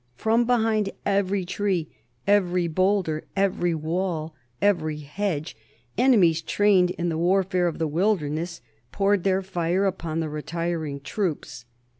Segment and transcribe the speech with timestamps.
[0.15, 1.87] From behind every tree,
[2.25, 5.55] every bowlder, every wall, every hedge,
[5.95, 8.61] enemies trained in the warfare of the wilderness
[8.91, 11.65] poured their fire upon the retiring troops.